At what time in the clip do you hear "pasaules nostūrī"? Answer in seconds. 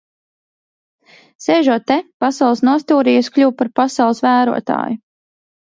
2.25-3.15